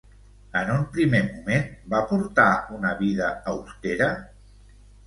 [0.61, 4.11] En un primer moment, va portar una vida austera?